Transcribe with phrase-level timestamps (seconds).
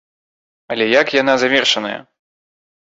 [0.75, 1.97] Але як яна завершаная?